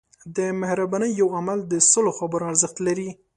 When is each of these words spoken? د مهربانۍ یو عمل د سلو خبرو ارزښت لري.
د 0.35 0.37
مهربانۍ 0.61 1.11
یو 1.21 1.27
عمل 1.37 1.59
د 1.71 1.73
سلو 1.91 2.11
خبرو 2.19 2.47
ارزښت 2.51 2.77
لري. 2.87 3.09